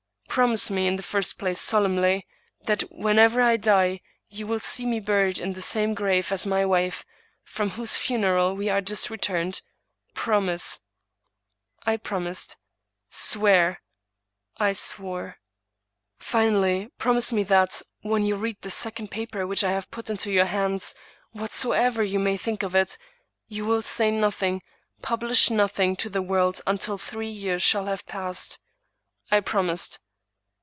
Promise 0.33 0.69
me, 0.69 0.87
in 0.87 0.95
the 0.95 1.03
first 1.03 1.37
place, 1.37 1.59
solemnly, 1.59 2.25
that 2.65 2.83
whenever 2.89 3.41
I 3.41 3.57
die 3.57 3.99
you 4.29 4.47
will 4.47 4.61
see 4.61 4.85
me 4.85 5.01
buried 5.01 5.39
in 5.39 5.51
the 5.51 5.61
same 5.61 5.93
grave 5.93 6.31
as 6.31 6.45
my 6.45 6.63
wife, 6.65 7.03
from 7.43 7.71
whose 7.71 7.97
funeral 7.97 8.55
we 8.55 8.69
are 8.69 8.79
just 8.79 9.09
returned. 9.09 9.61
Promise."— 10.13 10.79
I 11.85 11.97
promised. 11.97 12.55
—*' 12.99 13.09
Swear."— 13.09 13.81
I 14.57 14.71
swore. 14.71 15.35
—*' 15.93 16.17
Finally, 16.17 16.87
promise 16.97 17.33
me 17.33 17.43
that, 17.43 17.81
when 17.99 18.23
you 18.25 18.37
read 18.37 18.55
this 18.61 18.73
second 18.75 19.11
paper 19.11 19.45
which 19.45 19.65
I 19.65 19.71
have 19.73 19.91
put 19.91 20.09
into 20.09 20.31
your 20.31 20.45
hands^ 20.45 20.95
whatsoever 21.33 22.03
you 22.05 22.19
may 22.19 22.37
think 22.37 22.63
of 22.63 22.73
it, 22.73 22.97
you 23.49 23.65
will 23.65 23.81
say 23.81 24.09
nothing— 24.11 24.61
^pub 25.03 25.23
lish 25.23 25.49
nothing 25.49 25.97
to 25.97 26.09
the 26.09 26.21
world 26.21 26.61
until 26.65 26.97
three 26.97 27.29
years 27.29 27.61
shall 27.61 27.87
have 27.87 28.05
passed."— 28.07 28.59
I 29.29 29.41
promised. 29.41 29.99